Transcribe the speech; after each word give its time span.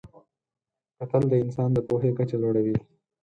کتل 0.97 1.23
د 1.31 1.33
انسان 1.43 1.69
د 1.73 1.79
پوهې 1.87 2.11
کچه 2.17 2.35
لوړوي 2.41 2.77